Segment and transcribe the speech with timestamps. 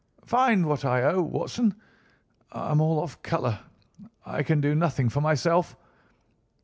[0.25, 1.75] Find what I owe, Watson.
[2.51, 3.59] I am all off colour.
[4.25, 5.75] I can do nothing for myself."